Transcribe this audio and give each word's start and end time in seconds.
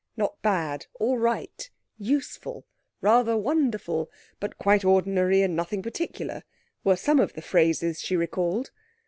Not 0.17 0.41
bad, 0.41 0.87
all 0.99 1.19
right, 1.19 1.69
useful, 1.99 2.65
rather 3.01 3.37
wonderful, 3.37 4.09
but 4.39 4.57
quite 4.57 4.83
ordinary 4.83 5.43
and 5.43 5.55
nothing 5.55 5.83
particular, 5.83 6.41
were 6.83 6.95
some 6.95 7.19
of 7.19 7.33
the 7.33 7.41
phrases 7.43 8.01
she 8.01 8.15
recalled. 8.15 8.71